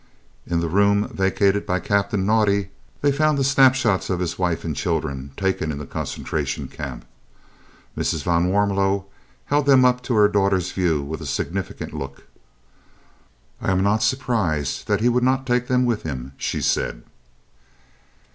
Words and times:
In 0.47 0.61
the 0.61 0.67
room 0.67 1.09
vacated 1.09 1.67
by 1.67 1.79
Captain 1.79 2.25
Naudé 2.25 2.69
they 3.01 3.11
found 3.11 3.37
the 3.37 3.43
snapshots 3.43 4.09
of 4.09 4.19
his 4.19 4.39
wife 4.39 4.65
and 4.65 4.75
children 4.75 5.29
taken 5.37 5.71
in 5.71 5.77
the 5.77 5.85
Concentration 5.85 6.67
Camp. 6.67 7.05
Mrs. 7.95 8.23
van 8.23 8.47
Warmelo 8.49 9.05
held 9.45 9.67
them 9.67 9.85
up 9.85 10.01
to 10.01 10.15
her 10.15 10.27
daughter's 10.27 10.71
view 10.71 11.03
with 11.03 11.21
a 11.21 11.27
significant 11.27 11.93
look. 11.93 12.23
"I 13.61 13.69
am 13.69 13.83
not 13.83 14.01
surprised 14.01 14.87
that 14.87 15.01
he 15.01 15.07
would 15.07 15.21
not 15.23 15.45
take 15.45 15.67
them 15.67 15.85
with 15.85 16.01
him," 16.01 16.31
she 16.35 16.63
said. 16.63 17.03